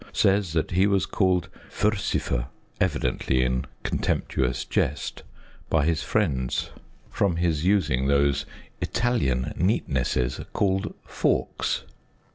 says 0.13 0.53
that 0.53 0.71
he 0.71 0.87
was 0.87 1.05
called" 1.05 1.47
furcifer" 1.79 2.47
(evidently 2.87 3.43
in 3.43 3.65
contemptuous 3.83 4.65
jest) 4.65 5.21
by 5.69 5.85
his 5.85 6.01
friends, 6.01 6.71
from 7.11 7.35
his 7.35 7.65
using 7.65 8.07
those" 8.07 8.47
Italian 8.81 9.53
neatnesses 9.55 10.39
called 10.53 10.95
forks." 11.05 11.83